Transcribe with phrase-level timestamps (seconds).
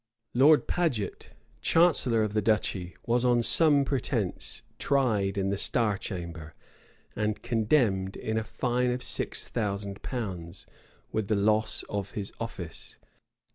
[0.33, 1.29] Lord Paget,
[1.61, 6.55] chancellor of the duchy, was on some pretence tried in the star chamber,
[7.15, 10.65] and condemned in a fine of six thousand pounds,
[11.11, 12.97] with the loss of his office.